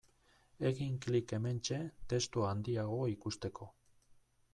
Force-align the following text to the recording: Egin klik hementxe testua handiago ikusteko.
Egin 0.69 0.95
klik 1.05 1.33
hementxe 1.37 1.77
testua 2.13 2.47
handiago 2.53 2.99
ikusteko. 3.13 3.69